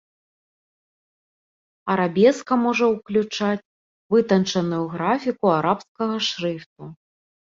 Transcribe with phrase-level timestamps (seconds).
[1.95, 3.67] Арабеска можа ўключаць
[4.15, 6.83] вытанчаную графіку арабскага шрыфту.